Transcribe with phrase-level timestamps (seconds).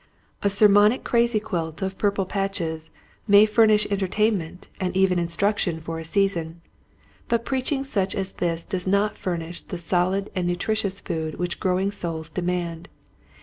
[0.41, 2.89] A sermonic crazy quilt of purple patches
[3.27, 6.59] may furnish entertainment and even in struction for a season,
[7.27, 11.91] but preaching such as this does not furnish the solid and nutritious food which growing
[11.91, 12.89] souls de mand.